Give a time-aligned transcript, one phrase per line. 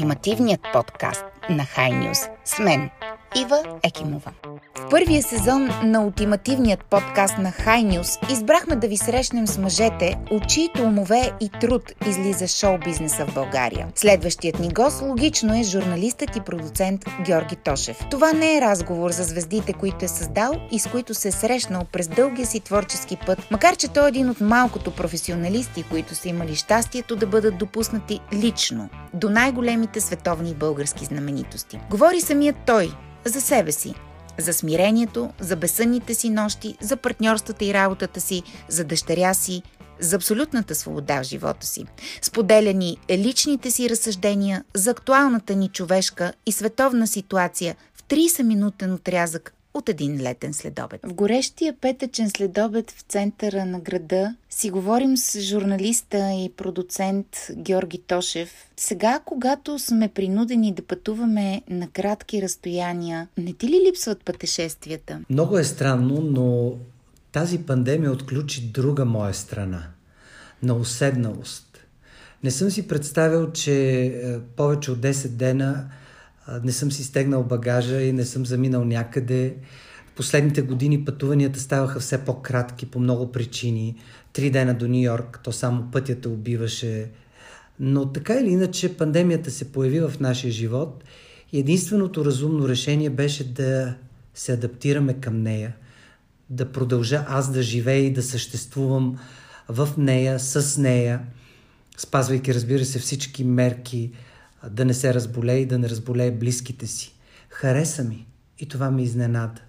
[0.00, 2.90] ултимативният подкаст на High News с мен,
[3.34, 4.32] Ива Екимова.
[4.90, 10.48] Първия сезон на ултимативният подкаст на High News избрахме да ви срещнем с мъжете, от
[10.48, 13.88] чието умове и труд излиза шоу-бизнеса в България.
[13.94, 18.04] Следващият ни гост логично е журналистът и продуцент Георги Тошев.
[18.10, 21.82] Това не е разговор за звездите, които е създал и с които се е срещнал
[21.92, 26.28] през дългия си творчески път, макар че той е един от малкото професионалисти, които са
[26.28, 31.80] имали щастието да бъдат допуснати лично до най-големите световни български знаменитости.
[31.90, 32.92] Говори самият той
[33.24, 33.94] за себе си,
[34.40, 39.62] за смирението, за безсънните си нощи, за партньорствата и работата си, за дъщеря си,
[40.00, 41.84] за абсолютната свобода в живота си.
[42.22, 49.54] Споделя ни личните си разсъждения за актуалната ни човешка и световна ситуация в 30-минутен отрязък
[49.74, 51.00] от един летен следобед.
[51.04, 57.98] В горещия петъчен следобед в центъра на града си говорим с журналиста и продуцент Георги
[57.98, 58.50] Тошев.
[58.76, 65.20] Сега, когато сме принудени да пътуваме на кратки разстояния, не ти ли липсват пътешествията?
[65.30, 66.74] Много е странно, но
[67.32, 69.82] тази пандемия отключи друга моя страна
[70.62, 71.66] на уседналост.
[72.44, 75.90] Не съм си представил, че е, повече от 10 дена
[76.64, 79.56] не съм си стегнал багажа и не съм заминал някъде.
[80.06, 83.96] В последните години пътуванията ставаха все по-кратки по много причини.
[84.32, 87.10] Три дена до Нью Йорк, то само пътята убиваше.
[87.80, 91.04] Но така или иначе пандемията се появи в нашия живот
[91.52, 93.94] и единственото разумно решение беше да
[94.34, 95.76] се адаптираме към нея,
[96.50, 99.18] да продължа аз да живея и да съществувам
[99.68, 101.20] в нея, с нея,
[101.96, 104.10] спазвайки, разбира се, всички мерки,
[104.68, 107.14] да не се разболее и да не разболее близките си.
[107.48, 108.26] Хареса ми
[108.58, 109.60] и това ми изненада.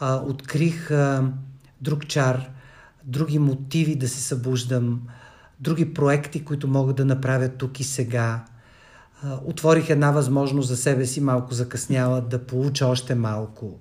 [0.00, 1.32] А, открих а,
[1.80, 2.50] друг чар,
[3.04, 5.02] други мотиви да се събуждам,
[5.60, 8.44] други проекти, които мога да направя тук и сега.
[9.22, 13.78] А, отворих една възможност за себе си, малко закъсняла, да получа още малко.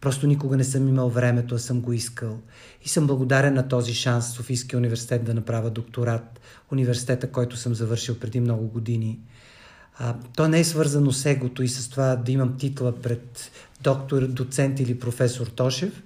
[0.00, 2.38] Просто никога не съм имал времето, а съм го искал.
[2.82, 6.40] И съм благодарен на този шанс Софийския университет да направя докторат.
[6.72, 9.20] Университета, който съм завършил преди много години.
[9.98, 13.50] А, то не е свързано с егото и с това да имам титла пред
[13.82, 16.02] доктор, доцент или професор Тошев,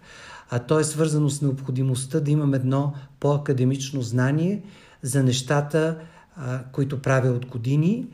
[0.50, 4.62] а то е свързано с необходимостта да имам едно по-академично знание
[5.02, 5.98] за нещата,
[6.36, 8.06] а, които правя от години,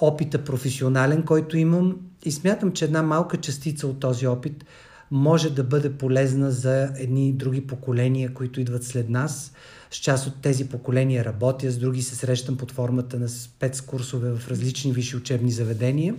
[0.00, 4.64] опита професионален, който имам и смятам, че една малка частица от този опит
[5.10, 9.52] може да бъде полезна за едни други поколения, които идват след нас–
[9.90, 14.48] с част от тези поколения работя, с други се срещам под формата на спецкурсове в
[14.48, 16.14] различни висши учебни заведения.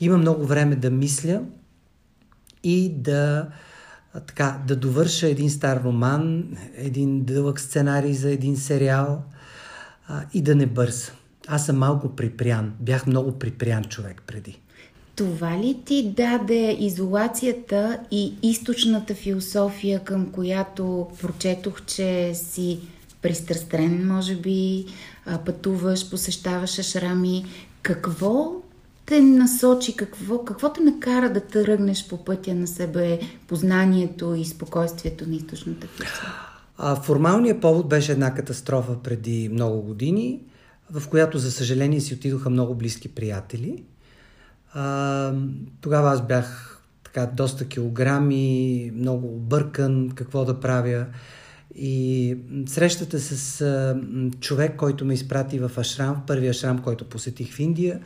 [0.00, 1.42] Има много време да мисля
[2.64, 3.48] и да,
[4.26, 9.24] така, да довърша един стар роман, един дълъг сценарий за един сериал
[10.08, 11.12] а, и да не бърза.
[11.46, 12.74] Аз съм малко припрян.
[12.80, 14.60] Бях много припрян човек преди.
[15.22, 22.80] Това ли ти даде изолацията и източната философия, към която прочетох, че си
[23.22, 24.84] пристрастен, може би,
[25.44, 27.44] пътуваш, посещаваш ашрами.
[27.82, 28.52] Какво
[29.06, 35.28] те насочи, какво, какво те накара да тръгнеш по пътя на себе познанието и спокойствието
[35.28, 36.96] на източната философия?
[37.02, 40.40] Формалният повод беше една катастрофа преди много години,
[40.90, 43.82] в която, за съжаление, си отидоха много близки приятели–
[44.72, 45.34] а,
[45.80, 51.06] тогава аз бях така доста килограми, много объркан какво да правя.
[51.74, 54.00] И срещата с а,
[54.40, 58.00] човек, който ме изпрати в Ашрам, първия Ашрам, който посетих в Индия,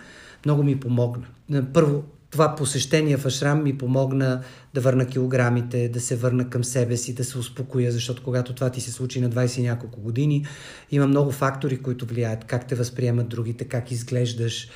[0.44, 1.26] много ми помогна.
[1.72, 4.42] Първо, това посещение в Ашрам ми помогна
[4.74, 8.70] да върна килограмите, да се върна към себе си, да се успокоя, защото когато това
[8.70, 10.46] ти се случи на 20 и няколко години,
[10.90, 14.68] има много фактори, които влияят как те възприемат другите, как изглеждаш,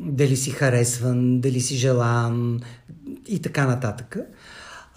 [0.00, 2.60] дали си харесван, дали си желан
[3.28, 4.16] и така нататък.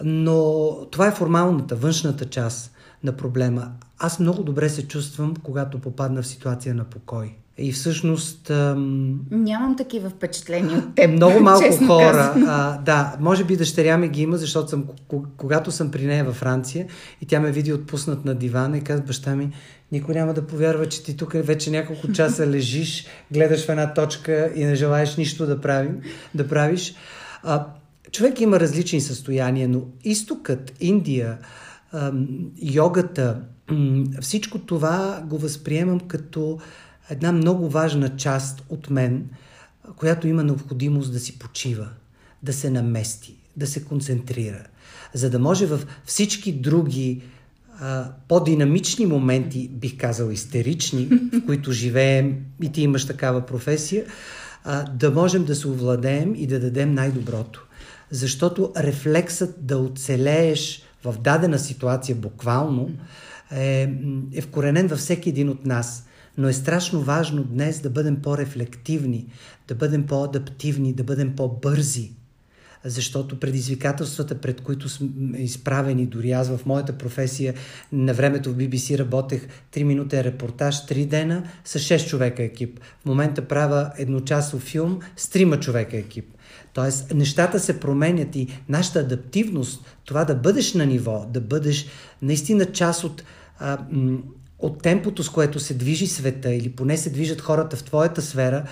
[0.04, 2.72] Но това е формалната, външната част
[3.04, 3.72] на проблема.
[3.98, 7.34] Аз много добре се чувствам, когато попадна в ситуация на покой.
[7.60, 8.50] И всъщност...
[8.50, 9.20] Ам...
[9.30, 11.10] Нямам такива впечатления от теб.
[11.10, 12.34] Много малко хора.
[12.46, 14.84] А, да, може би дъщеря ми ги има, защото съм,
[15.36, 16.86] когато съм при нея във Франция
[17.20, 19.50] и тя ме види отпуснат на дивана и каза баща ми,
[19.92, 24.52] никой няма да повярва, че ти тук вече няколко часа лежиш, гледаш в една точка
[24.54, 26.00] и не желаеш нищо да, правим,
[26.34, 26.94] да правиш.
[27.42, 27.66] А,
[28.12, 31.38] човек има различни състояния, но изтокът, Индия,
[32.62, 33.40] йогата,
[34.20, 36.58] всичко това го възприемам като
[37.10, 39.28] една много важна част от мен,
[39.96, 41.88] която има необходимост да си почива,
[42.42, 44.66] да се намести, да се концентрира,
[45.14, 47.22] за да може в всички други
[48.28, 54.04] по-динамични моменти, бих казал истерични, в които живеем и ти имаш такава професия,
[54.64, 57.66] а, да можем да се овладеем и да дадем най-доброто.
[58.10, 62.90] Защото рефлексът да оцелееш в дадена ситуация буквално
[63.50, 63.94] е,
[64.32, 66.06] е вкоренен във всеки един от нас.
[66.38, 69.26] Но е страшно важно днес да бъдем по-рефлективни,
[69.68, 72.12] да бъдем по-адаптивни, да бъдем по-бързи.
[72.84, 77.54] Защото предизвикателствата, пред които сме изправени, дори аз в моята професия,
[77.92, 82.80] на времето в BBC работех 3 минутен репортаж, 3 дена с 6 човека екип.
[83.02, 86.34] В момента правя едночасов филм с 3 човека екип.
[86.72, 91.86] Тоест, нещата се променят и нашата адаптивност, това да бъдеш на ниво, да бъдеш
[92.22, 93.22] наистина част от,
[93.58, 93.78] а,
[94.60, 98.64] от темпото, с което се движи света или поне се движат хората в твоята сфера,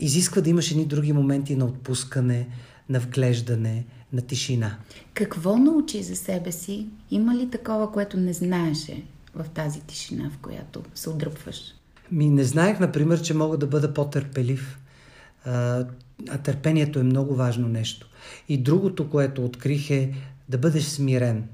[0.00, 2.48] изисква да имаш едни други моменти на отпускане,
[2.88, 4.76] на вглеждане, на тишина.
[5.14, 6.86] Какво научи за себе си?
[7.10, 9.02] Има ли такова, което не знаеше
[9.34, 11.74] в тази тишина, в която се отдръпваш?
[12.12, 14.78] Ми не знаех, например, че мога да бъда по-търпелив.
[15.44, 15.84] А,
[16.28, 18.08] а търпението е много важно нещо.
[18.48, 20.14] И другото, което открих е
[20.48, 21.44] да бъдеш смирен.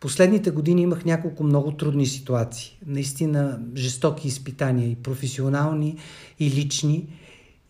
[0.00, 2.78] Последните години имах няколко много трудни ситуации.
[2.86, 5.96] Наистина жестоки изпитания, и професионални,
[6.40, 7.08] и лични.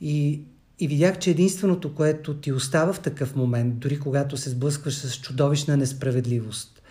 [0.00, 0.40] И,
[0.78, 5.20] и видях, че единственото, което ти остава в такъв момент, дори когато се сблъскваш с
[5.20, 6.82] чудовищна несправедливост,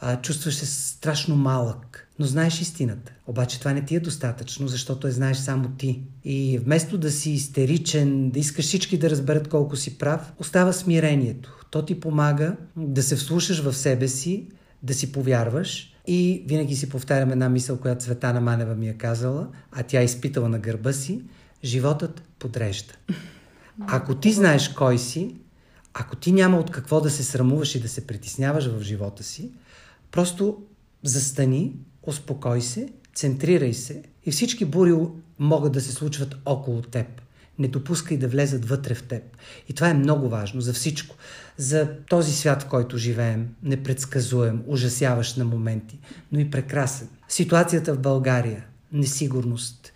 [0.00, 3.12] а, чувстваш се страшно малък, но знаеш истината.
[3.26, 6.02] Обаче това не ти е достатъчно, защото я знаеш само ти.
[6.24, 11.64] И вместо да си истеричен, да искаш всички да разберат колко си прав, остава смирението.
[11.70, 14.46] То ти помага да се вслушаш в себе си,
[14.82, 19.48] да си повярваш и винаги си повтарям една мисъл, която Светана Манева ми е казала,
[19.72, 21.22] а тя е изпитала на гърба си,
[21.64, 22.94] животът подрежда.
[23.86, 25.36] Ако ти знаеш кой си,
[25.94, 29.50] ако ти няма от какво да се срамуваш и да се притесняваш в живота си,
[30.10, 30.62] просто
[31.02, 34.94] застани, успокой се, центрирай се и всички бури
[35.38, 37.06] могат да се случват около теб.
[37.60, 39.22] Не допускай да влезат вътре в теб.
[39.68, 41.16] И това е много важно за всичко.
[41.56, 45.98] За този свят, в който живеем, непредсказуем, ужасяващ на моменти,
[46.32, 47.08] но и прекрасен.
[47.28, 49.92] Ситуацията в България, несигурност,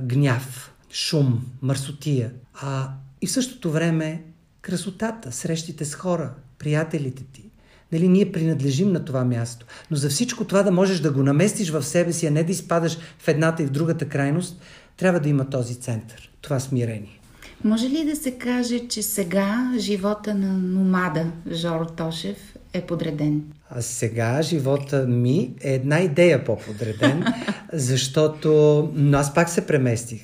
[0.00, 2.90] гняв, шум, мърсотия, а
[3.22, 4.22] и в същото време
[4.60, 7.44] красотата, срещите с хора, приятелите ти,
[7.92, 9.66] Нали, ние принадлежим на това място.
[9.90, 12.52] Но за всичко това да можеш да го наместиш в себе си, а не да
[12.52, 14.60] изпадаш в едната и в другата крайност,
[14.96, 17.20] трябва да има този център, това смирение.
[17.64, 22.36] Може ли да се каже, че сега живота на номада Жоро Тошев
[22.72, 23.42] е подреден?
[23.70, 27.24] А сега живота ми е една идея по-подреден,
[27.72, 28.48] защото
[28.94, 30.22] но аз пак се преместих.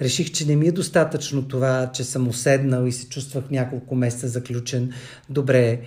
[0.00, 4.28] Реших, че не ми е достатъчно това, че съм уседнал и се чувствах няколко месеца
[4.28, 4.92] заключен.
[5.30, 5.80] Добре,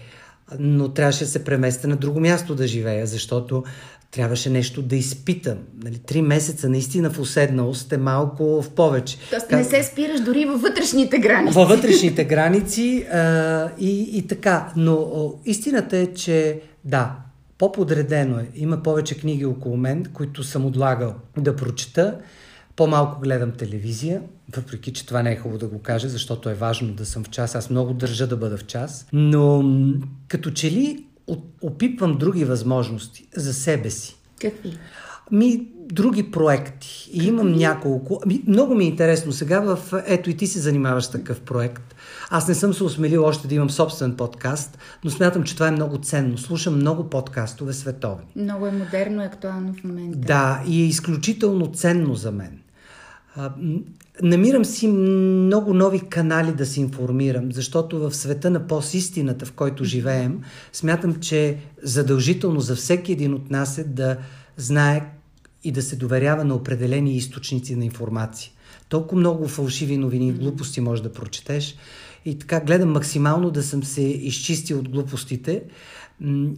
[0.60, 3.64] но трябваше да се преместя на друго място да живея, защото
[4.12, 5.58] трябваше нещо да изпитам.
[5.84, 9.18] Нали, три месеца наистина в уседналост е малко в повече.
[9.30, 9.60] Тоест как...
[9.60, 11.56] не се спираш дори във вътрешните граници.
[11.56, 14.74] Във вътрешните граници а, и, и така.
[14.76, 17.16] Но о, истината е, че да,
[17.58, 18.50] по-подредено е.
[18.56, 22.18] Има повече книги около мен, които съм отлагал да прочета.
[22.76, 24.22] По-малко гледам телевизия,
[24.56, 27.30] въпреки че това не е хубаво да го кажа, защото е важно да съм в
[27.30, 27.56] час.
[27.56, 29.08] Аз много държа да бъда в час.
[29.14, 29.64] Но
[30.28, 31.06] като че ли
[31.62, 34.18] опипвам други възможности за себе си.
[34.42, 34.78] Какви?
[35.32, 37.10] Ми, други проекти.
[37.14, 38.22] И имам няколко.
[38.26, 39.32] Ми, много ми е интересно.
[39.32, 39.80] Сега в...
[40.06, 41.96] Ето и ти се занимаваш с такъв проект.
[42.30, 45.72] Аз не съм се осмелил още да имам собствен подкаст, но смятам, че това е
[45.72, 46.38] много ценно.
[46.38, 48.26] Слушам много подкастове световни.
[48.36, 50.18] Много е модерно и актуално в момента.
[50.18, 52.60] Да, и е изключително ценно за мен.
[54.22, 59.84] Намирам си много нови канали да се информирам, защото в света на постистината, в който
[59.84, 60.42] живеем,
[60.74, 64.18] смятам, че задължително за всеки един от нас е да
[64.58, 65.12] знае
[65.64, 68.52] и да се доверява на определени източници на информация.
[68.90, 71.76] Толкова много фалшиви новини и глупости може да прочетеш.
[72.26, 75.64] И така гледам максимално да съм се изчистил от глупостите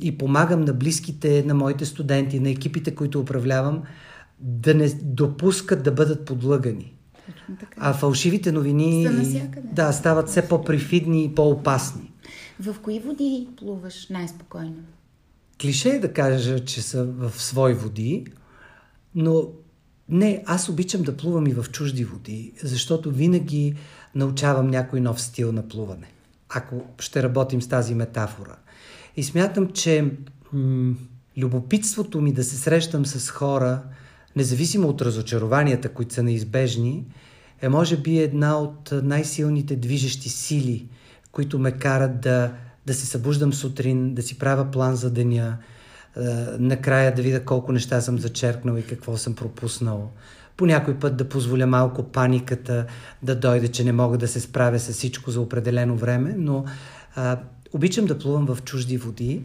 [0.02, 3.84] и помагам на близките, на моите студенти, на екипите, които управлявам,
[4.40, 6.94] да не допускат да бъдат подлъгани.
[7.78, 9.08] А фалшивите новини
[9.64, 12.12] да, стават все по-прифидни и по-опасни.
[12.60, 14.76] В кои води плуваш най-спокойно?
[15.62, 18.26] Клише е да кажа, че са в свои води,
[19.16, 19.48] но
[20.10, 23.76] не, аз обичам да плувам и в чужди води, защото винаги
[24.16, 26.12] научавам някой нов стил на плуване.
[26.50, 28.56] Ако ще работим с тази метафора.
[29.16, 30.12] И смятам, че
[30.54, 30.96] м-
[31.38, 33.84] любопитството ми да се срещам с хора,
[34.36, 37.06] независимо от разочарованията, които са неизбежни,
[37.62, 40.88] е може би една от най-силните движещи сили,
[41.32, 42.52] които ме карат да,
[42.86, 45.58] да се събуждам сутрин, да си правя план за деня,
[46.60, 50.12] накрая да видя колко неща съм зачеркнал и какво съм пропуснал.
[50.58, 52.86] По някой път да позволя малко паниката
[53.24, 56.66] да дойде, че не мога да се справя с всичко за определено време, но
[57.16, 57.40] а,
[57.74, 59.42] обичам да плувам в чужди води,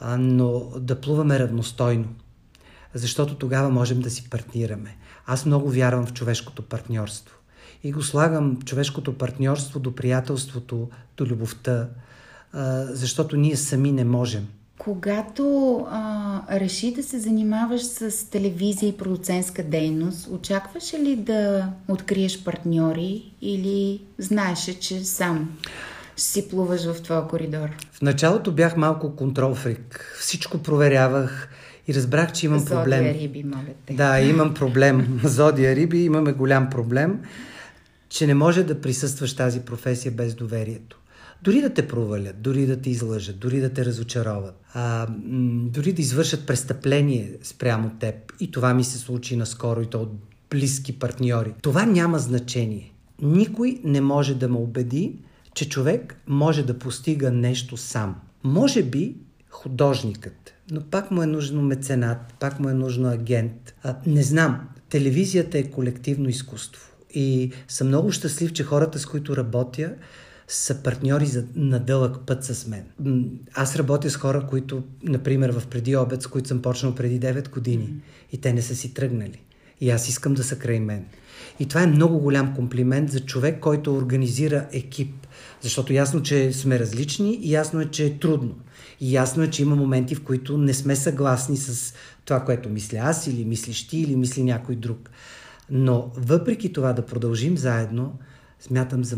[0.00, 2.08] а, но да плуваме равностойно,
[2.94, 4.96] защото тогава можем да си партнираме.
[5.26, 7.36] Аз много вярвам в човешкото партньорство
[7.84, 11.88] и го слагам човешкото партньорство до приятелството, до любовта,
[12.90, 14.46] защото ние сами не можем.
[14.78, 22.44] Когато а, реши да се занимаваш с телевизия и продуцентска дейност, очакваше ли да откриеш
[22.44, 25.56] партньори или знаеше, че сам
[26.16, 27.68] си плуваш в твоя коридор?
[27.92, 30.16] В началото бях малко контрол фрик.
[30.20, 31.48] Всичко проверявах
[31.88, 33.04] и разбрах, че имам Зодия проблем.
[33.04, 33.94] риби, моля те.
[33.94, 35.20] Да, имам проблем.
[35.24, 37.20] Зодия риби, имаме голям проблем,
[38.08, 40.98] че не може да присъстваш тази професия без доверието.
[41.42, 45.92] Дори да те провалят, дори да те излъжат, дори да те разочароват, а, м- дори
[45.92, 48.14] да извършат престъпление спрямо теб.
[48.40, 50.12] И това ми се случи наскоро и то от
[50.50, 51.52] близки партньори.
[51.62, 52.92] Това няма значение.
[53.22, 55.16] Никой не може да ме убеди,
[55.54, 58.16] че човек може да постига нещо сам.
[58.44, 59.14] Може би
[59.50, 63.74] художникът, но пак му е нужно меценат, пак му е нужно агент.
[63.82, 66.90] А, не знам, телевизията е колективно изкуство.
[67.14, 69.94] И съм много щастлив, че хората, с които работя,
[70.48, 72.84] са партньори за, на дълъг път с мен.
[73.54, 77.50] Аз работя с хора, които, например, в преди обед, с които съм почнал преди 9
[77.50, 77.94] години.
[78.32, 79.40] И те не са си тръгнали.
[79.80, 81.04] И аз искам да са край мен.
[81.58, 85.23] И това е много голям комплимент за човек, който организира екип.
[85.64, 88.54] Защото ясно, че сме различни и ясно е, че е трудно.
[89.00, 91.94] И ясно е, че има моменти, в които не сме съгласни с
[92.24, 95.10] това, което мисля аз или мислиш ти или мисли някой друг.
[95.70, 98.12] Но въпреки това да продължим заедно,
[98.60, 99.16] смятам за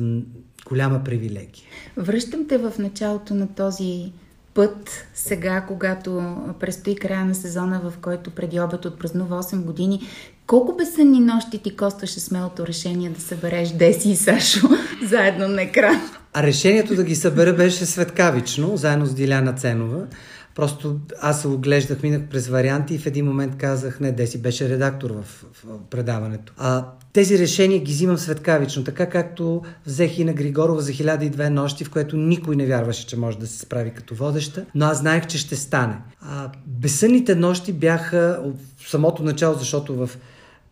[0.68, 1.64] голяма привилегия.
[1.96, 4.12] Връщам те в началото на този
[4.54, 10.00] път, сега, когато предстои края на сезона, в който преди обед отпразнува 8 години.
[10.46, 14.68] Колко безсънни нощи ти костваше смелото решение да събереш Деси и Сашо
[15.02, 16.00] заедно на екран?
[16.38, 20.06] А решението да ги събера беше светкавично, заедно с Диляна Ценова.
[20.54, 24.68] Просто аз се оглеждах, минах през варианти и в един момент казах, не, Деси беше
[24.68, 26.52] редактор в, в предаването.
[26.58, 31.84] А тези решения ги взимам светкавично, така както взех и на Григорова за 1002 нощи,
[31.84, 35.26] в което никой не вярваше, че може да се справи като водеща, но аз знаех,
[35.26, 35.96] че ще стане.
[36.20, 40.10] А, безсънните нощи бяха от самото начало, защото в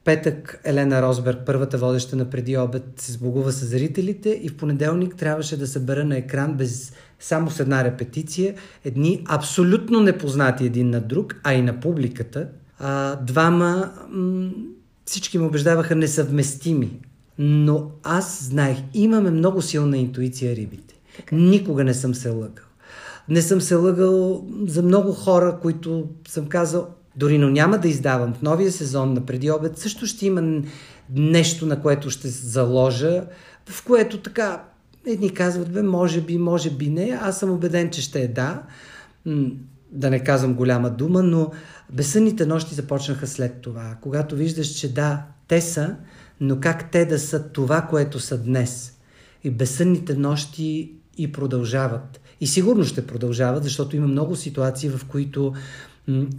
[0.04, 5.16] петък Елена Росберг, първата водеща на преди обед, се сбогува с зрителите и в понеделник
[5.16, 11.00] трябваше да събера на екран без, само с една репетиция едни абсолютно непознати един на
[11.00, 12.48] друг, а и на публиката.
[12.78, 14.50] А, двама м-
[15.04, 17.00] всички ме убеждаваха несъвместими.
[17.38, 20.94] Но аз знаех, имаме много силна интуиция рибите.
[21.16, 21.36] Така.
[21.36, 22.64] Никога не съм се лъгал.
[23.28, 28.34] Не съм се лъгал за много хора, които съм казал, дори но няма да издавам
[28.34, 30.62] в новия сезон на преди обед, също ще има
[31.10, 33.24] нещо, на което ще заложа,
[33.68, 34.64] в което така
[35.06, 38.62] едни казват, бе, може би, може би не, аз съм убеден, че ще е да,
[39.92, 41.50] да не казвам голяма дума, но
[41.92, 45.96] безсънните нощи започнаха след това, когато виждаш, че да, те са,
[46.40, 48.98] но как те да са това, което са днес.
[49.44, 52.20] И безсънните нощи и продължават.
[52.40, 55.52] И сигурно ще продължават, защото има много ситуации, в които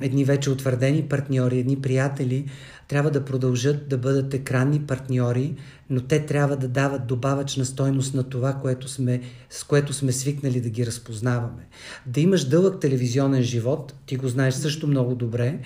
[0.02, 2.46] едни вече утвърдени партньори, едни приятели,
[2.88, 5.56] трябва да продължат да бъдат екранни партньори,
[5.90, 10.62] но те трябва да дават добавъчна стойност на това, което сме, с което сме свикнали
[10.62, 11.68] да ги разпознаваме.
[12.06, 15.60] Да имаш дълъг телевизионен живот, ти го знаеш също много добре,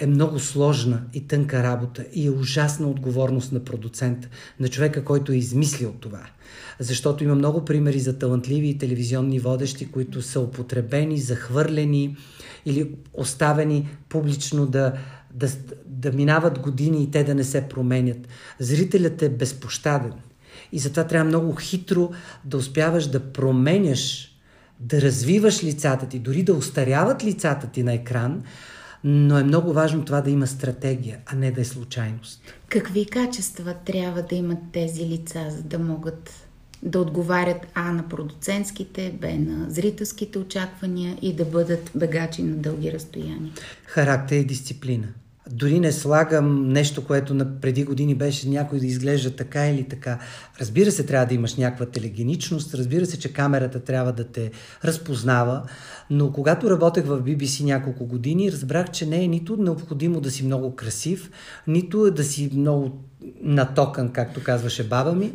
[0.00, 4.28] е много сложна и тънка работа и е ужасна отговорност на продуцента,
[4.60, 6.22] на човека, който е измислил това.
[6.78, 12.16] Защото има много примери за талантливи телевизионни водещи, които са употребени, захвърлени
[12.66, 14.92] или оставени публично да,
[15.34, 15.48] да,
[15.86, 18.28] да минават години и те да не се променят.
[18.58, 20.12] Зрителят е безпощаден.
[20.72, 22.10] И затова трябва много хитро
[22.44, 24.34] да успяваш да променяш,
[24.80, 28.42] да развиваш лицата ти, дори да устаряват лицата ти на екран,
[29.04, 32.42] но е много важно това да има стратегия, а не да е случайност.
[32.68, 36.46] Какви качества трябва да имат тези лица, за да могат
[36.82, 42.92] да отговарят А на продуцентските, Б на зрителските очаквания и да бъдат бегачи на дълги
[42.92, 43.52] разстояния?
[43.84, 45.08] Характер и дисциплина.
[45.52, 50.18] Дори не слагам нещо, което на преди години беше някой да изглежда така или така.
[50.60, 54.50] Разбира се, трябва да имаш някаква телегеничност, разбира се, че камерата трябва да те
[54.84, 55.62] разпознава,
[56.10, 60.44] но когато работех в BBC няколко години, разбрах, че не е нито необходимо да си
[60.44, 61.30] много красив,
[61.66, 63.04] нито да си много
[63.42, 65.32] натокан, както казваше баба ми,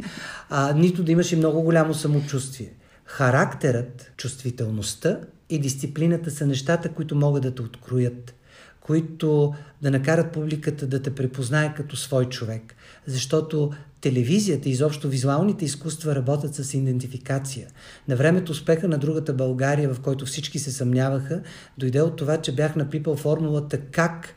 [0.50, 2.74] а, нито да имаш и много голямо самочувствие.
[3.06, 5.20] Характерът, чувствителността
[5.50, 8.36] и дисциплината са нещата, които могат да те откроят,
[8.86, 12.76] които да накарат публиката да те препознае като свой човек.
[13.08, 17.68] Защото телевизията и изобщо визуалните изкуства работят с идентификация.
[18.08, 21.42] На времето успеха на другата България, в който всички се съмняваха,
[21.78, 24.36] дойде от това, че бях напипал формулата как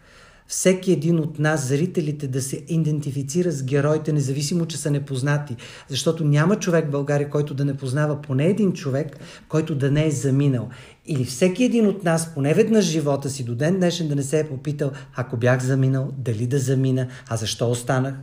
[0.48, 5.56] всеки един от нас, зрителите, да се идентифицира с героите, независимо, че са непознати.
[5.88, 10.06] Защото няма човек в България, който да не познава поне един човек, който да не
[10.06, 10.68] е заминал.
[11.06, 14.40] Или всеки един от нас, поне веднъж живота си, до ден днешен да не се
[14.40, 18.14] е попитал, ако бях заминал, дали да замина, а защо останах.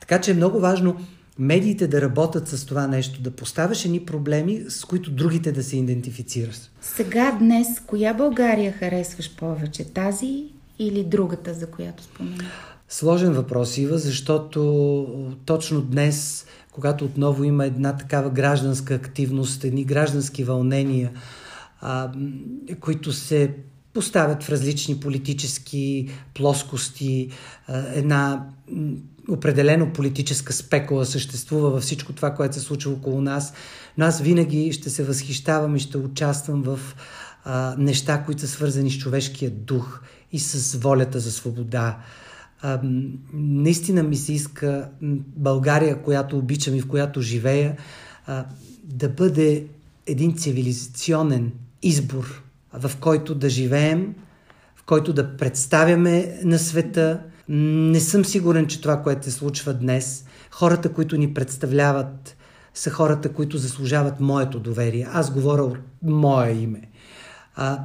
[0.00, 0.96] Така че е много важно
[1.38, 5.76] медиите да работят с това нещо, да поставяш едни проблеми, с които другите да се
[5.76, 6.70] идентифицират.
[6.80, 9.84] Сега, днес, коя България харесваш повече?
[9.84, 10.44] Тази
[10.80, 12.44] или другата, за която спомена?
[12.88, 20.44] Сложен въпрос, Ива, защото точно днес, когато отново има една такава гражданска активност, едни граждански
[20.44, 21.12] вълнения,
[21.80, 22.12] а,
[22.80, 23.54] които се
[23.94, 27.30] поставят в различни политически плоскости,
[27.68, 28.46] а, една
[29.28, 33.52] определено политическа спекула съществува във всичко това, което се случва около нас,
[33.98, 36.80] но аз винаги ще се възхищавам и ще участвам в
[37.44, 40.00] а, неща, които са свързани с човешкия дух
[40.32, 41.98] и с волята за свобода.
[42.62, 42.80] А,
[43.32, 44.88] наистина ми се иска
[45.36, 47.76] България, която обичам и в която живея,
[48.26, 48.44] а,
[48.84, 49.66] да бъде
[50.06, 52.42] един цивилизационен избор,
[52.72, 54.14] в който да живеем,
[54.76, 57.20] в който да представяме на света.
[57.48, 62.36] Не съм сигурен, че това, което се случва днес, хората, които ни представляват,
[62.74, 65.08] са хората, които заслужават моето доверие.
[65.12, 66.89] Аз говоря от мое име.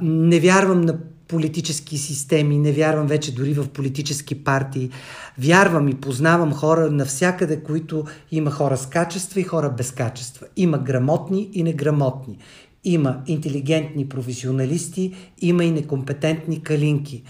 [0.02, 4.90] Не вярвам на политически системи, не вярвам вече дори в политически партии.
[5.38, 10.46] Вярвам и познавам хора навсякъде, които има хора с качества и хора без качества.
[10.56, 12.38] Има грамотни и неграмотни.
[12.84, 17.22] Има интелигентни професионалисти, има и некомпетентни калинки.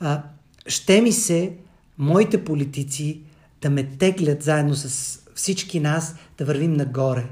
[0.00, 0.22] А,
[0.66, 1.52] ще ми се
[1.98, 3.20] моите политици
[3.62, 7.26] да ме теглят заедно с всички нас да вървим нагоре.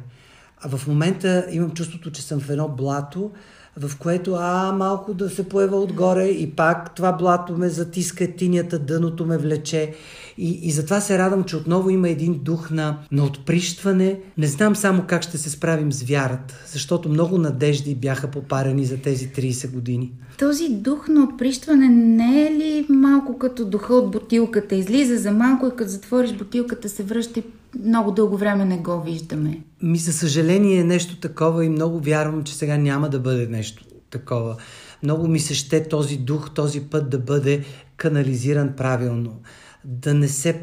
[0.61, 3.31] А в момента имам чувството, че съм в едно блато,
[3.81, 8.79] в което а малко да се поева отгоре и пак това блато ме затиска, тинята,
[8.79, 9.95] дъното ме влече.
[10.39, 14.21] И, и затова се радвам, че отново има един дух на, на отприщване.
[14.39, 18.97] Не знам само как ще се справим с вярата, защото много надежди бяха попарени за
[18.97, 20.13] тези 30 години.
[20.39, 24.75] Този дух на отприщване не е ли малко като духа от бутилката?
[24.75, 27.43] Излиза за малко и като затвориш бутилката се връща и
[27.85, 29.61] много дълго време не го виждаме.
[29.83, 33.85] Ми, за съжаление, е нещо такова и много вярвам, че сега няма да бъде нещо
[34.11, 34.57] такова.
[35.03, 37.65] Много ми се ще този дух, този път да бъде
[37.97, 39.41] канализиран правилно.
[39.85, 40.63] Да не се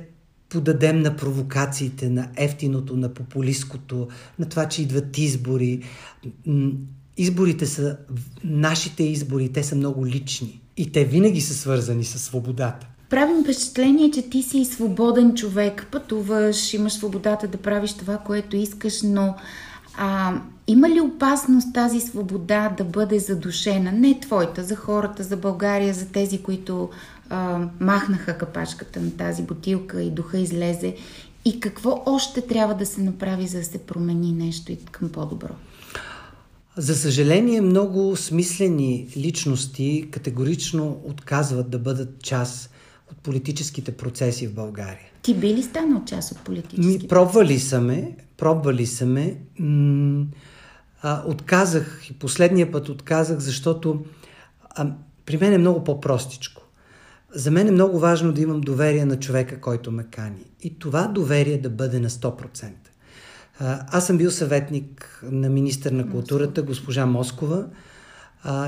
[0.50, 4.08] подадем на провокациите, на ефтиното, на популистското,
[4.40, 5.84] на това, че идват избори.
[7.18, 7.98] Изборите са
[8.44, 10.62] нашите избори, те са много лични.
[10.78, 12.88] И те винаги са свързани с свободата.
[13.14, 19.02] Правим впечатление, че ти си свободен човек, пътуваш, имаш свободата да правиш това, което искаш,
[19.04, 19.36] но
[19.98, 20.34] а,
[20.68, 23.92] има ли опасност тази свобода да бъде задушена?
[23.92, 26.90] Не твоята, за хората, за България, за тези, които
[27.30, 30.96] а, махнаха капачката на тази бутилка и духа излезе.
[31.46, 35.54] И какво още трябва да се направи, за да се промени нещо и към по-добро?
[36.78, 42.73] За съжаление, много смислени личности категорично отказват да бъдат част
[43.12, 45.10] от политическите процеси в България.
[45.22, 49.38] Ти би ли станал част от политически Ми, пробвали са ме, пробвали са ме.
[49.60, 50.26] М-
[51.02, 54.06] а, отказах и последния път отказах, защото
[54.70, 54.92] а,
[55.26, 56.62] при мен е много по-простичко.
[57.36, 60.46] За мен е много важно да имам доверие на човека, който ме кани.
[60.62, 62.70] И това доверие да бъде на 100%.
[63.60, 67.66] А, аз съм бил съветник на министър на културата, госпожа Москова,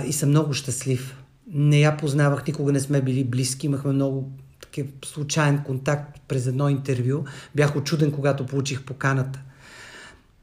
[0.05, 4.31] и съм много щастлив не я познавах, никога не сме били близки, имахме много
[4.61, 7.23] такъв случайен контакт през едно интервю.
[7.55, 9.41] Бях очуден, когато получих поканата.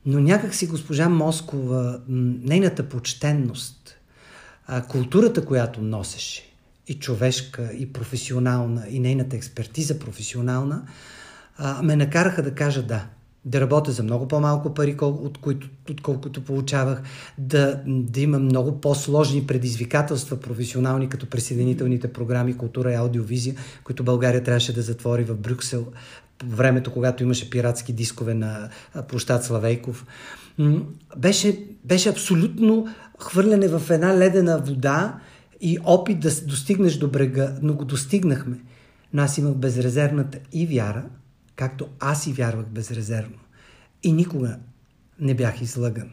[0.06, 3.96] Но някак си госпожа Москова, нейната почтенност,
[4.88, 6.42] културата, която носеше,
[6.86, 10.82] и човешка, и професионална, и нейната експертиза професионална,
[11.82, 13.06] ме накараха да кажа да–
[13.44, 15.38] да работя за много по-малко пари, от
[15.90, 17.02] отколкото получавах,
[17.38, 24.42] да, да има много по-сложни предизвикателства професионални, като присъединителните програми Култура и аудиовизия, които България
[24.42, 25.86] трябваше да затвори в Брюксел
[26.38, 28.68] по времето, когато имаше пиратски дискове на
[29.08, 30.06] площад Славейков.
[31.16, 32.86] Беше, беше абсолютно
[33.18, 35.18] хвърляне в една ледена вода
[35.60, 38.58] и опит да достигнеш до брега, но го достигнахме.
[39.12, 41.04] Но аз имах безрезервната и вяра–
[41.56, 43.38] както аз и вярвах безрезервно.
[44.02, 44.58] И никога
[45.20, 46.10] не бях излъган.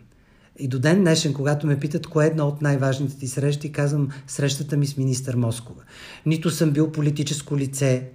[0.60, 4.10] И до ден днешен, когато ме питат кое е една от най-важните ти срещи, казвам
[4.28, 5.82] срещата ми с министър Москова.
[6.26, 8.10] Нито съм бил политическо лице,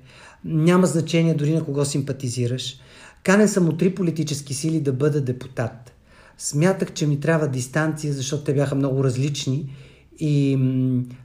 [0.44, 2.76] няма значение дори на кого симпатизираш.
[3.22, 5.92] Канен съм от три политически сили да бъда депутат.
[6.38, 9.76] Смятах, че ми трябва дистанция, защото те бяха много различни
[10.18, 10.58] и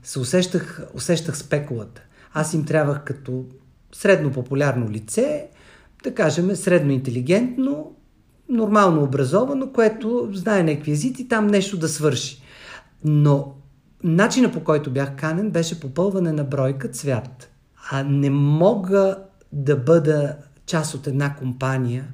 [0.02, 2.02] се усещах, усещах спекулата.
[2.32, 3.44] Аз им трябвах като
[3.92, 5.46] средно популярно лице,
[6.04, 7.96] да кажем средно интелигентно,
[8.48, 12.42] нормално образовано, което знае някакви езици, там нещо да свърши.
[13.04, 13.54] Но
[14.04, 17.50] начина по който бях канен беше попълване на бройка цвят.
[17.90, 19.16] А не мога
[19.52, 20.36] да бъда
[20.66, 22.04] част от една компания,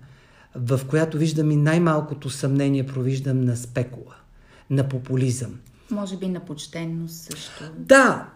[0.54, 4.14] в която виждам и най-малкото съмнение провиждам на спекула,
[4.70, 5.58] на популизъм.
[5.90, 7.64] Може би на почтенност също.
[7.78, 8.26] Да,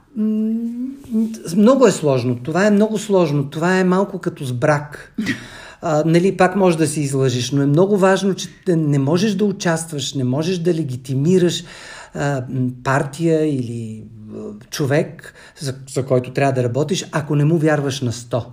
[1.57, 2.39] много е сложно.
[2.43, 3.51] Това е много сложно.
[3.51, 5.15] Това е малко като с брак.
[5.83, 9.45] А, нали, пак може да си излъжиш, но е много важно, че не можеш да
[9.45, 11.65] участваш, не можеш да легитимираш
[12.15, 12.45] а,
[12.85, 14.39] партия или а,
[14.71, 18.45] човек, за, за който трябва да работиш, ако не му вярваш на 100.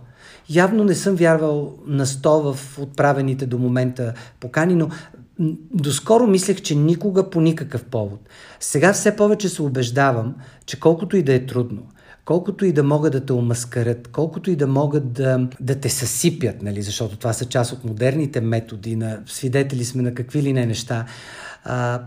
[0.50, 4.90] Явно не съм вярвал на 100 в отправените до момента покани, но
[5.74, 8.30] доскоро мислех, че никога по никакъв повод.
[8.60, 11.84] Сега все повече се убеждавам, че колкото и да е трудно,
[12.26, 16.62] колкото и да могат да те омаскарят, колкото и да могат да, да те съсипят,
[16.62, 20.66] нали, защото това са част от модерните методи, на свидетели сме на какви ли не
[20.66, 21.06] неща,
[21.64, 22.02] а,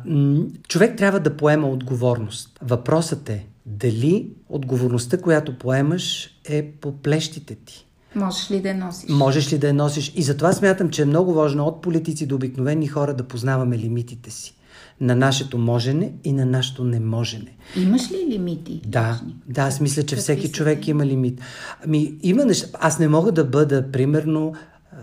[0.68, 2.58] човек трябва да поема отговорност.
[2.62, 7.86] Въпросът е дали отговорността, която поемаш, е по плещите ти.
[8.14, 9.10] Можеш ли да я носиш?
[9.10, 10.12] Можеш ли да я носиш?
[10.16, 14.30] И затова смятам, че е много важно от политици до обикновени хора да познаваме лимитите
[14.30, 14.54] си.
[15.00, 17.56] На нашето можене и на нашето неможене.
[17.76, 18.82] Имаш ли лимити?
[18.86, 21.40] Да, да, аз мисля, че Какви всеки човек има лимит.
[21.86, 22.68] Ами, има неща.
[22.80, 24.54] Аз не мога да бъда, примерно,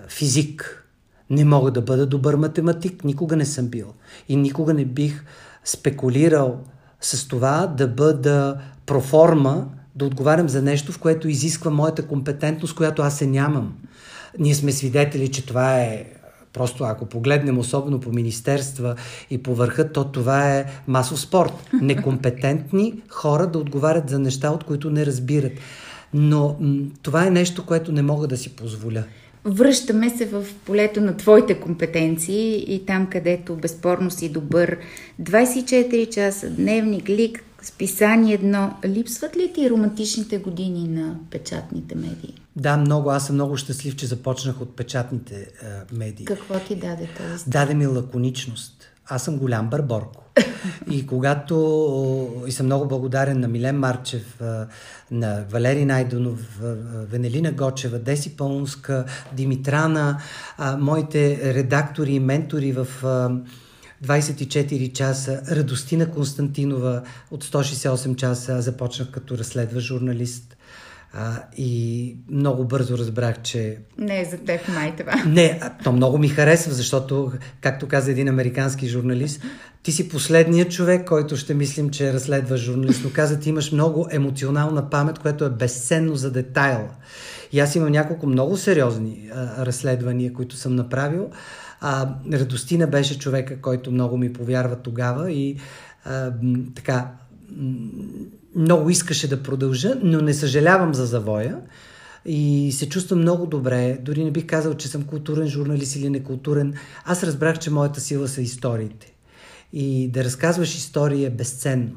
[0.07, 0.83] физик.
[1.29, 3.03] Не мога да бъда добър математик.
[3.03, 3.93] Никога не съм бил.
[4.29, 5.23] И никога не бих
[5.63, 6.59] спекулирал
[7.01, 9.67] с това да бъда проформа
[9.97, 13.73] да отговарям за нещо, в което изисква моята компетентност, която аз се нямам.
[14.39, 16.05] Ние сме свидетели, че това е
[16.53, 18.95] Просто ако погледнем особено по министерства
[19.29, 21.53] и по върха, то това е масов спорт.
[21.81, 25.51] Некомпетентни хора да отговарят за неща, от които не разбират.
[26.13, 29.03] Но м- това е нещо, което не мога да си позволя.
[29.45, 34.77] Връщаме се в полето на твоите компетенции и там, където безспорно си добър.
[35.21, 38.77] 24 часа, дневник, лик, списание едно.
[38.85, 42.33] Липсват ли ти романтичните години на печатните медии?
[42.55, 43.09] Да, много.
[43.09, 46.25] Аз съм много щастлив, че започнах от печатните е, медии.
[46.25, 48.73] Какво ти даде този Даде ми лаконичност.
[49.09, 50.23] Аз съм голям бърборко.
[50.91, 52.43] И когато...
[52.47, 54.41] И съм много благодарен на Милен Марчев,
[55.11, 56.59] на Валери Найдонов,
[57.11, 60.21] Венелина Гочева, Деси Пълнска, Димитрана,
[60.77, 62.87] моите редактори и ментори в
[64.05, 70.57] 24 часа, Радостина Константинова от 168 часа, започнах като разследва журналист.
[71.13, 73.77] А, и много бързо разбрах, че...
[73.97, 75.23] Не е за теб май това.
[75.25, 77.31] Не, то много ми харесва, защото,
[77.61, 79.41] както каза един американски журналист,
[79.83, 83.71] ти си последният човек, който ще мислим, че е разследва журналист, но каза, ти имаш
[83.71, 86.87] много емоционална памет, което е безценно за детайл.
[87.51, 91.29] И аз имам няколко много сериозни а, разследвания, които съм направил.
[91.81, 95.57] А, Радостина беше човека, който много ми повярва тогава и
[96.05, 96.31] а,
[96.75, 97.11] така
[98.55, 101.57] много искаше да продължа, но не съжалявам за завоя
[102.25, 103.97] и се чувствам много добре.
[104.01, 106.73] Дори не бих казал, че съм културен журналист или некултурен.
[107.05, 109.13] Аз разбрах, че моята сила са историите.
[109.73, 111.91] И да разказваш истории е безценно.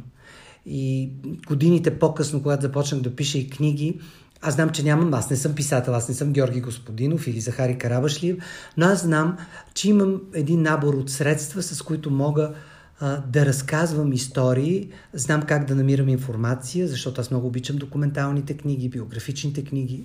[0.66, 1.11] И
[1.47, 4.01] годините по-късно, когато започнах да пиша и книги,
[4.42, 7.79] аз знам, че нямам, аз не съм писател, аз не съм Георги Господинов или Захари
[7.79, 8.37] Карабашлиев,
[8.76, 9.37] но аз знам,
[9.74, 12.53] че имам един набор от средства, с които мога
[13.00, 18.88] а, да разказвам истории, знам как да намирам информация, защото аз много обичам документалните книги,
[18.88, 20.05] биографичните книги,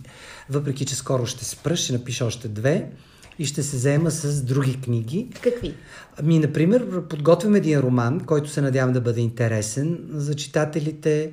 [0.49, 2.89] въпреки че скоро ще спра, ще напиша още две
[3.39, 5.29] и ще се заема с други книги.
[5.41, 5.75] Какви?
[6.19, 11.31] Ами, например, подготвям един роман, който се надявам да бъде интересен за читателите.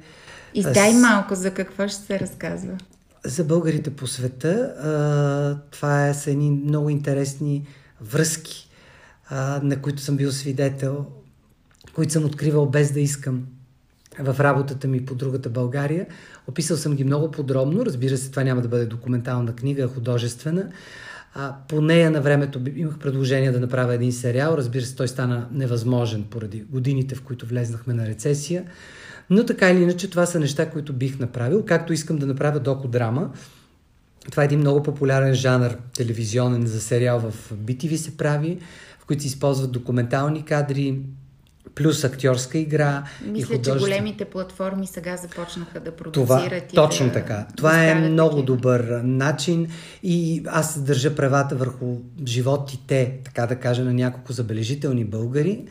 [0.54, 2.78] Издай малко за какво ще се разказва.
[3.26, 4.74] За българите по света.
[5.70, 7.66] Това са едни много интересни
[8.00, 8.68] връзки,
[9.62, 11.06] на които съм бил свидетел
[11.94, 13.46] които съм откривал без да искам
[14.18, 16.06] в работата ми по другата България.
[16.46, 17.87] Описал съм ги много подробно.
[17.87, 20.68] Разбира се, това няма да бъде документална книга, художествена.
[21.68, 24.54] По нея на времето имах предложение да направя един сериал.
[24.56, 28.64] Разбира се, той стана невъзможен поради годините, в които влезнахме на рецесия.
[29.32, 31.64] Но така или иначе, това са неща, които бих направил.
[31.64, 33.30] Както искам да направя доко-драма.
[34.30, 38.58] Това е един много популярен жанр телевизионен за сериал в BTV се прави,
[39.00, 41.00] в които се използват документални кадри,
[41.74, 43.04] плюс актьорска игра.
[43.24, 43.74] Мисля, и художество.
[43.74, 46.26] че големите платформи сега започнаха да продуцират.
[46.26, 47.46] Това, и точно да, така.
[47.56, 48.46] Това е много такива.
[48.46, 49.66] добър начин
[50.02, 55.64] и аз държа правата върху животите, така да кажа, на няколко забележителни българи.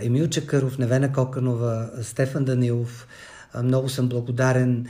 [0.00, 3.06] Емил Чакъров, Невена Коканова, Стефан Данилов.
[3.62, 4.86] Много съм благодарен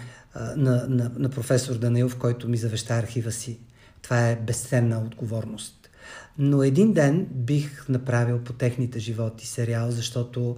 [0.57, 3.59] на, на, на професор Данилов, който ми завеща архива си.
[4.03, 5.91] Това е безценна отговорност.
[6.39, 10.57] Но един ден бих направил по техните животи сериал, защото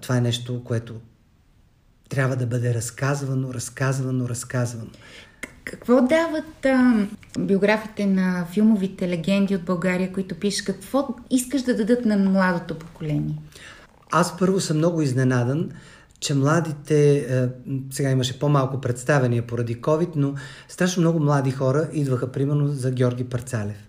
[0.00, 1.00] това е нещо, което
[2.08, 4.90] трябва да бъде разказвано, разказвано, разказвано.
[5.64, 7.06] Какво дават а,
[7.38, 10.62] биографите на филмовите легенди от България, които пишеш?
[10.62, 13.34] Какво искаш да дадат на младото поколение?
[14.10, 15.70] Аз първо съм много изненадан,
[16.20, 17.48] че младите, е,
[17.90, 20.34] сега имаше по-малко представения поради COVID, но
[20.68, 23.88] страшно много млади хора идваха примерно за Георги Парцалев.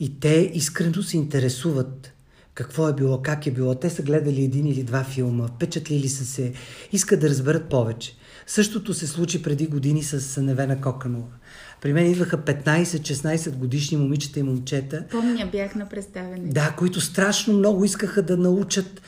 [0.00, 2.12] И те искрено се интересуват
[2.54, 3.74] какво е било, как е било.
[3.74, 6.52] Те са гледали един или два филма, впечатлили са се,
[6.92, 8.16] искат да разберат повече.
[8.46, 11.32] Същото се случи преди години с Невена Коканова.
[11.80, 15.04] При мен идваха 15-16 годишни момичета и момчета.
[15.10, 16.48] Помня, бях на представене.
[16.48, 19.02] Да, които страшно много искаха да научат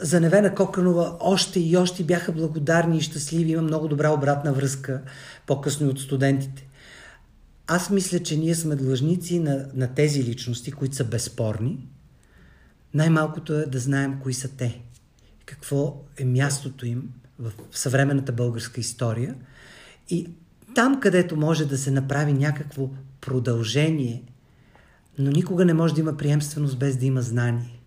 [0.00, 3.52] за Невена Коканова още и още бяха благодарни и щастливи.
[3.52, 5.02] Има много добра обратна връзка
[5.46, 6.66] по-късно от студентите.
[7.66, 11.88] Аз мисля, че ние сме длъжници на, на тези личности, които са безспорни.
[12.94, 14.80] Най-малкото е да знаем кои са те.
[15.46, 17.02] Какво е мястото им
[17.40, 19.34] в съвременната българска история.
[20.08, 20.28] И
[20.74, 24.22] там, където може да се направи някакво продължение,
[25.18, 27.80] но никога не може да има приемственост без да има знание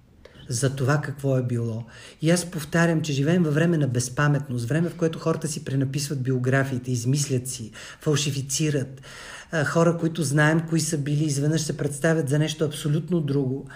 [0.50, 1.86] за това какво е било.
[2.22, 6.24] И аз повтарям, че живеем във време на безпаметност, време в което хората си пренаписват
[6.24, 9.02] биографиите, измислят си, фалшифицират.
[9.66, 13.68] Хора, които знаем кои са били, изведнъж се представят за нещо абсолютно друго.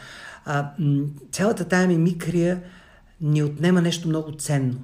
[1.31, 2.63] Цялата тая мимикрия
[3.21, 4.79] ни отнема нещо много ценно.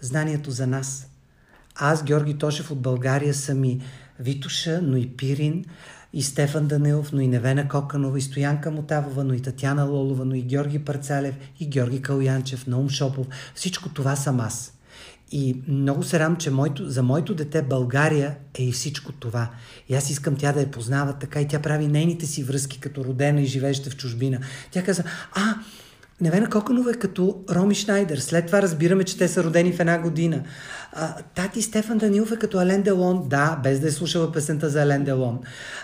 [0.00, 1.06] Знанието за нас.
[1.74, 3.80] Аз, Георги Тошев от България, съм и
[4.20, 5.64] Витуша, но и Пирин,
[6.12, 10.34] и Стефан Данилов, но и Невена Коканова, и Стоянка Мотавова, но и Татяна Лолова, но
[10.34, 13.26] и Георги Парцалев, и Георги Калянчев, Наум Шопов.
[13.54, 14.72] Всичко това съм аз.
[15.32, 19.50] И много се рам, че моето, за моето дете България е и всичко това.
[19.88, 23.04] И аз искам тя да я познава така и тя прави нейните си връзки като
[23.04, 24.40] родена и живееща в чужбина.
[24.70, 25.54] Тя каза, а,
[26.24, 28.18] Невена Коканова е като Роми Шнайдер.
[28.18, 30.42] След това разбираме, че те са родени в една година.
[30.92, 33.28] А, тати Стефан Данилов е като Ален Делон.
[33.28, 35.40] Да, без да е слушала песента за Ален Делон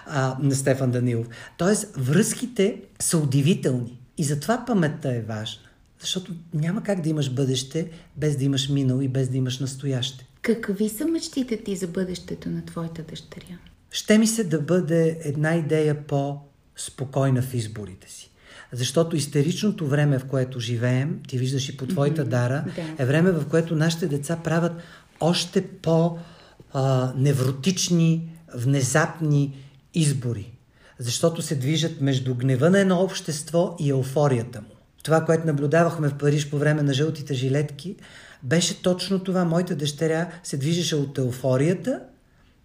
[0.06, 1.26] а, на Стефан Данилов.
[1.56, 4.00] Тоест, връзките са удивителни.
[4.18, 5.62] И затова паметта е важна.
[6.00, 10.26] Защото няма как да имаш бъдеще без да имаш минало и без да имаш настояще.
[10.42, 13.58] Какви са мечтите ти за бъдещето на твоята дъщеря?
[13.90, 18.29] Ще ми се да бъде една идея по-спокойна в изборите си.
[18.72, 22.82] Защото истеричното време, в което живеем, ти виждаш и по твоята дара, да.
[23.02, 24.72] е време, в което нашите деца правят
[25.20, 29.56] още по-невротични, внезапни
[29.94, 30.52] избори.
[30.98, 34.66] Защото се движат между гнева на едно общество и еуфорията му.
[35.02, 37.96] Това, което наблюдавахме в Париж по време на жълтите жилетки,
[38.42, 39.44] беше точно това.
[39.44, 42.00] Моята дъщеря се движеше от еуфорията,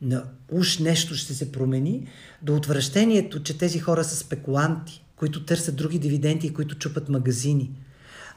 [0.01, 2.07] на уж нещо ще се промени,
[2.41, 7.71] до отвращението, че тези хора са спекуланти които търсят други дивиденти и които чупат магазини.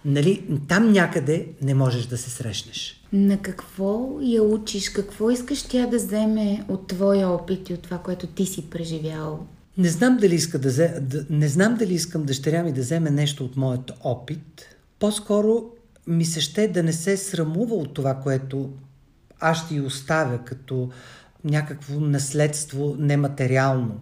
[0.04, 3.04] Нали, там някъде не можеш да се срещнеш.
[3.12, 4.88] На какво я учиш?
[4.88, 9.46] Какво искаш тя да вземе от твоя опит и от това, което ти си преживял?
[9.78, 13.10] Не знам дали, иска да, взе, да, не знам дали искам дъщеря ми да вземе
[13.10, 14.76] нещо от моят опит.
[14.98, 15.64] По-скоро
[16.06, 18.70] ми се ще да не се срамува от това, което
[19.40, 20.90] аз ще й оставя като
[21.44, 24.00] някакво наследство нематериално.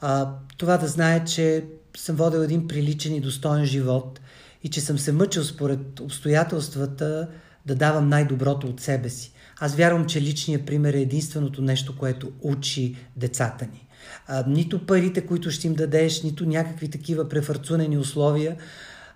[0.00, 1.64] А, това да знае, че
[1.96, 4.20] съм водил един приличен и достоен живот
[4.64, 7.28] и че съм се мъчил според обстоятелствата
[7.66, 9.32] да давам най-доброто от себе си.
[9.60, 13.86] Аз вярвам, че личният пример е единственото нещо, което учи децата ни.
[14.26, 18.56] А, нито парите, които ще им дадеш, нито някакви такива префарцунени условия,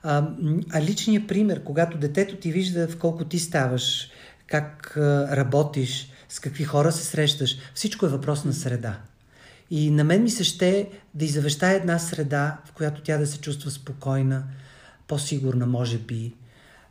[0.02, 0.28] а,
[0.70, 4.08] а личният пример, когато детето ти вижда в колко ти ставаш,
[4.46, 8.98] как а, работиш, с какви хора се срещаш, всичко е въпрос на среда.
[9.76, 13.40] И на мен ми се ще да изавещая една среда, в която тя да се
[13.40, 14.44] чувства спокойна,
[15.08, 16.34] по-сигурна, може би.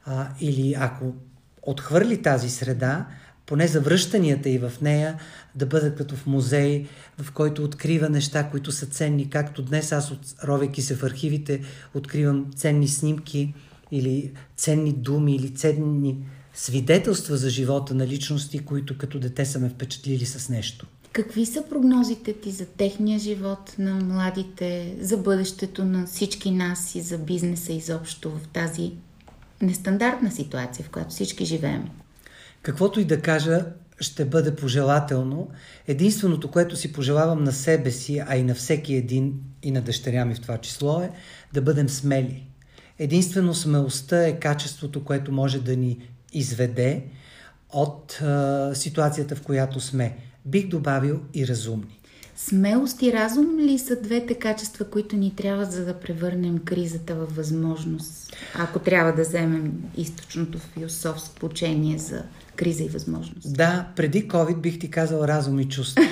[0.06, 1.14] А, или ако
[1.62, 3.08] отхвърли тази среда,
[3.46, 5.20] поне завръщанията и в нея
[5.56, 9.30] да бъдат като в музей, в който открива неща, които са ценни.
[9.30, 11.62] Както днес аз, ровейки се в архивите,
[11.94, 13.54] откривам ценни снимки
[13.92, 16.18] или ценни думи или ценни
[16.54, 20.88] свидетелства за живота на личности, които като дете са ме впечатлили с нещо.
[21.14, 27.02] Какви са прогнозите ти за техния живот на младите, за бъдещето на всички нас и
[27.02, 28.92] за бизнеса изобщо в тази
[29.62, 31.90] нестандартна ситуация, в която всички живеем.
[32.62, 33.66] Каквото и да кажа,
[34.00, 35.50] ще бъде пожелателно.
[35.88, 40.26] Единственото, което си пожелавам на себе си, а и на всеки един, и на дъщеря
[40.26, 41.12] ми в това число е
[41.54, 42.48] да бъдем смели.
[43.00, 47.04] Единствено смелостта е качеството, което може да ни изведе
[47.70, 50.18] от а, ситуацията, в която сме.
[50.46, 52.00] Бих добавил и разумни.
[52.36, 57.36] Смелост и разум ли са двете качества, които ни трябват, за да превърнем кризата в
[57.36, 58.36] възможност?
[58.56, 62.24] Ако трябва да вземем източното философско учение за
[62.56, 63.54] криза и възможност.
[63.54, 66.04] Да, преди COVID бих ти казал разум и чувство.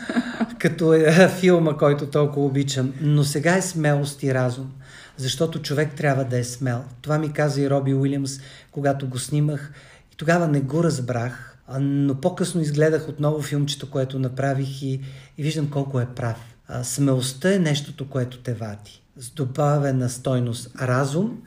[0.58, 2.92] Като е филма, който толкова обичам.
[3.00, 4.72] Но сега е смелост и разум.
[5.16, 6.84] Защото човек трябва да е смел.
[7.02, 9.72] Това ми каза и Роби Уилямс, когато го снимах.
[10.12, 15.00] И тогава не го разбрах, но по-късно изгледах отново филмчето, което направих и,
[15.38, 16.56] и виждам колко е прав.
[16.68, 19.02] А, смелостта е нещото, което те вади.
[19.16, 21.42] С добавена стойност разум,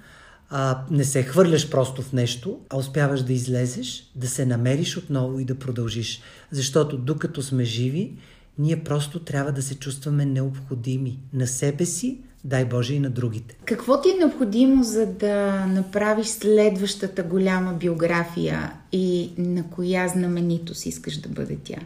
[0.50, 5.40] а, не се хвърляш просто в нещо, а успяваш да излезеш, да се намериш отново
[5.40, 6.22] и да продължиш.
[6.52, 8.14] Защото докато сме живи,
[8.58, 13.56] ние просто трябва да се чувстваме необходими на себе си, дай Боже и на другите.
[13.66, 21.18] Какво ти е необходимо, за да направиш следващата голяма биография и на коя знаменитост искаш
[21.18, 21.78] да бъде тя?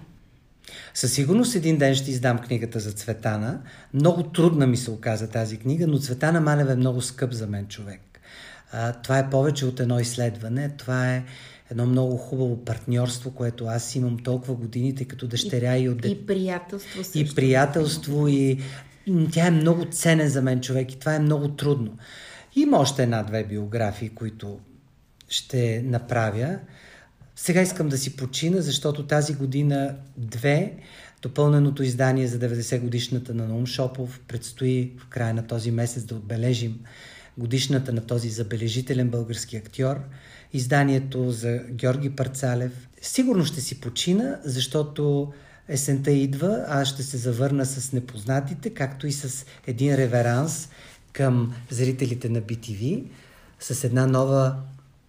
[0.94, 3.60] Със сигурност един ден ще издам книгата за Цветана.
[3.94, 7.68] Много трудна ми се оказа тази книга, но Цветана Малева е много скъп за мен
[7.68, 8.02] човек.
[8.72, 10.70] А, това е повече от едно изследване.
[10.78, 11.24] Това е
[11.72, 16.06] едно много хубаво партньорство, което аз имам толкова години, тъй като дъщеря и, и от...
[16.06, 17.20] И приятелство също.
[17.20, 18.60] И приятелство, и
[19.32, 21.98] тя е много ценен за мен човек и това е много трудно.
[22.56, 24.60] Има още една-две биографии, които
[25.30, 26.60] ще направя.
[27.36, 30.74] Сега искам да си почина, защото тази година две,
[31.22, 36.16] допълненото издание за 90 годишната на Наум Шопов, предстои в края на този месец да
[36.16, 36.80] отбележим
[37.38, 40.00] годишната на този забележителен български актьор,
[40.54, 42.90] изданието за Георги Парцалев.
[43.02, 45.34] Сигурно ще си почина, защото
[45.68, 50.70] есента идва, аз ще се завърна с непознатите, както и с един реверанс
[51.14, 53.04] към зрителите на BTV,
[53.60, 54.56] с една нова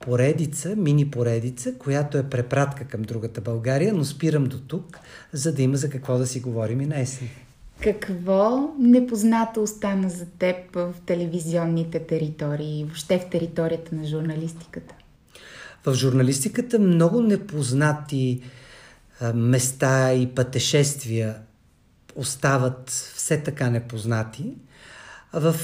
[0.00, 4.98] поредица, мини поредица, която е препратка към другата България, но спирам до тук,
[5.32, 7.28] за да има за какво да си говорим и на есен.
[7.82, 14.94] Какво непознато остана за теб в телевизионните територии и въобще в територията на журналистиката?
[15.86, 18.42] В журналистиката много непознати
[19.35, 21.37] места и пътешествия
[22.16, 24.54] остават все така непознати.
[25.32, 25.54] В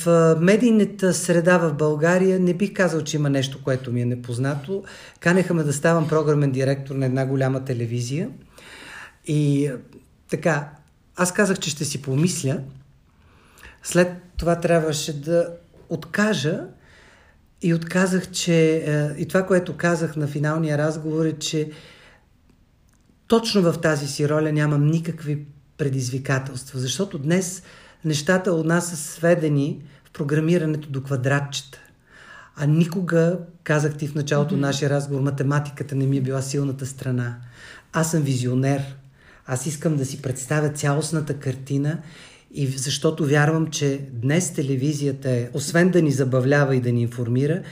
[0.41, 4.85] медийната среда в България не бих казал, че има нещо, което ми е непознато.
[5.21, 8.31] Канеха ме да ставам програмен директор на една голяма телевизия.
[9.27, 9.71] И
[10.31, 10.71] така,
[11.17, 12.61] аз казах, че ще си помисля.
[13.83, 15.49] След това трябваше да
[15.89, 16.61] откажа
[17.63, 18.85] и отказах, че
[19.19, 21.71] и това, което казах на финалния разговор е, че
[23.29, 25.47] точно в тази си роля нямам никакви
[25.79, 27.63] предизвикателства, защото днес
[28.05, 31.79] нещата от нас са сведени в програмирането до квадратчета.
[32.57, 34.61] А никога, казах ти в началото mm-hmm.
[34.61, 37.37] на нашия разговор, математиката не ми е била силната страна.
[37.93, 38.83] Аз съм визионер.
[39.47, 41.99] Аз искам да си представя цялостната картина
[42.51, 47.63] и защото вярвам, че днес телевизията е, освен да ни забавлява и да ни информира,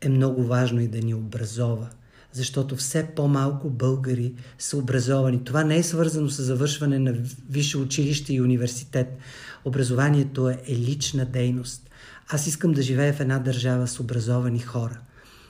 [0.00, 1.88] е много важно и да ни образова
[2.32, 5.44] защото все по-малко българи са образовани.
[5.44, 7.14] Това не е свързано с завършване на
[7.50, 9.18] висше училище и университет.
[9.64, 11.90] Образованието е лична дейност.
[12.28, 15.00] Аз искам да живея в една държава с образовани хора,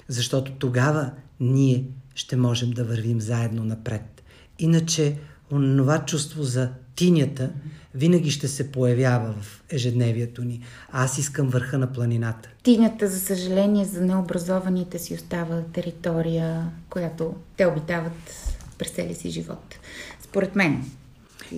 [0.09, 4.23] защото тогава ние ще можем да вървим заедно напред.
[4.59, 5.19] Иначе,
[5.53, 7.51] онова чувство за тинята
[7.95, 10.61] винаги ще се появява в ежедневието ни.
[10.93, 12.49] Аз искам върха на планината.
[12.63, 18.47] Тинята, за съжаление, за необразованите си остава територия, която те обитават
[18.79, 19.75] през целия си живот.
[20.21, 20.85] Според мен.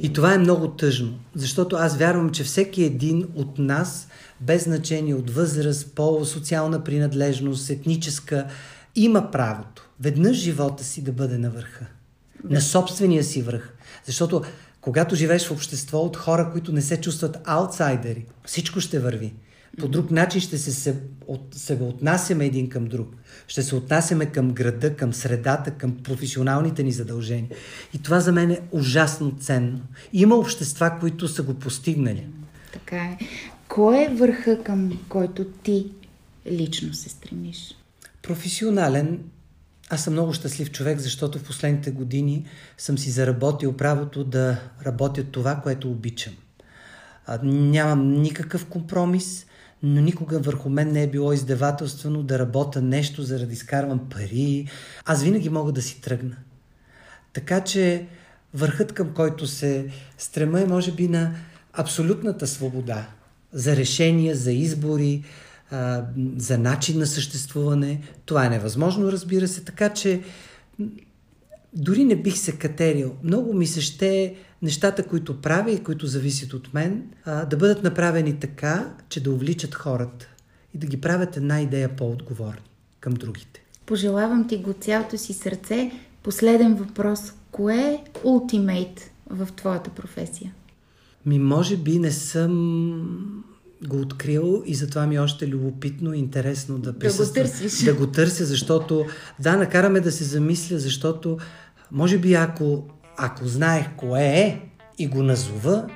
[0.03, 4.09] И това е много тъжно, защото аз вярвам, че всеки един от нас,
[4.41, 8.47] без значение от възраст, пол, социална принадлежност, етническа,
[8.97, 11.87] има правото веднъж живота си да бъде на върха.
[12.45, 12.55] Да.
[12.55, 13.75] На собствения си връх.
[14.05, 14.43] Защото
[14.81, 19.35] когато живееш в общество от хора, които не се чувстват аутсайдери, всичко ще върви.
[19.81, 23.15] По друг начин ще се, се, от, се отнасяме един към друг.
[23.49, 27.51] Ще се отнасяме към града, към средата, към професионалните ни задължения.
[27.95, 29.81] И това за мен е ужасно ценно.
[30.13, 32.27] Има общества, които са го постигнали.
[32.73, 33.19] Така е.
[33.69, 35.87] Кой е върха, към който ти
[36.47, 37.75] лично се стремиш?
[38.23, 39.19] Професионален
[39.93, 42.47] аз съм много щастлив човек, защото в последните години
[42.79, 46.33] съм си заработил правото да работя това, което обичам.
[47.27, 49.47] А, нямам никакъв компромис,
[49.83, 54.69] но никога върху мен не е било издевателствено да работя нещо, за да изкарвам пари.
[55.05, 56.37] Аз винаги мога да си тръгна.
[57.33, 58.07] Така че
[58.55, 59.87] върхът към който се
[60.19, 61.35] стрема е може би на
[61.73, 63.07] абсолютната свобода
[63.53, 65.25] за решения, за избори,
[66.37, 68.03] за начин на съществуване.
[68.25, 70.23] Това е невъзможно, разбира се, така че
[71.73, 73.15] дори не бих се катерил.
[73.23, 78.41] Много ми се ще нещата, които правя и които зависят от мен, да бъдат направени
[78.41, 80.29] така, че да увличат хората
[80.75, 82.71] и да ги правят една идея по-отговорни
[83.01, 83.65] към другите.
[83.87, 85.93] Пожелавам ти го цялото си сърце.
[86.23, 87.33] Последен въпрос.
[87.51, 90.55] Кое е ултимейт в твоята професия?
[91.27, 93.45] Ми, може би не съм
[93.89, 97.27] го открил и затова ми е още любопитно и интересно да присъствам.
[97.35, 97.85] Да го търсиш.
[97.85, 99.07] Да го търся, защото
[99.39, 101.39] да, накараме да се замисля, защото
[101.91, 102.85] може би ако,
[103.17, 104.61] ако знаех кое е
[104.99, 105.87] и го назова,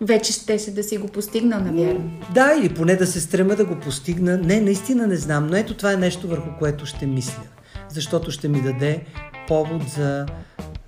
[0.00, 2.10] вече щеше да си го постигнал, навярно.
[2.34, 4.38] Да, или поне да се стрема да го постигна.
[4.38, 7.42] Не, наистина не знам, но ето това е нещо върху което ще мисля.
[7.88, 9.04] Защото ще ми даде
[9.48, 10.26] повод за,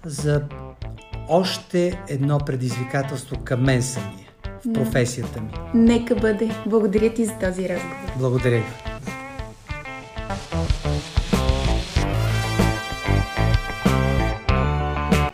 [0.07, 0.43] за
[1.29, 4.20] още едно предизвикателство към мен самия
[4.65, 5.49] в професията ми.
[5.75, 6.51] Нека бъде.
[6.67, 8.13] Благодаря ти за този разговор.
[8.19, 8.91] Благодаря ви.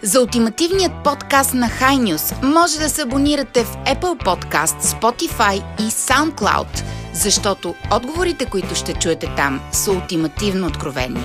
[0.02, 5.82] За ултимативният подкаст на High News може да се абонирате в Apple Podcast, Spotify и
[5.82, 11.20] SoundCloud, защото отговорите, които ще чуете там, са ултимативно откровени.